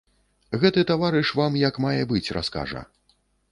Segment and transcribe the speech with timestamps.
[0.63, 2.81] Гэты таварыш вам як мае быць раскажа.